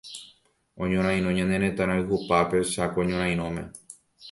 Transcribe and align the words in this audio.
Oñorairõ 0.85 1.29
ñane 1.37 1.55
retã 1.65 1.83
rayhupápe 1.91 2.57
Chako 2.73 2.99
ñorairõme. 3.13 3.63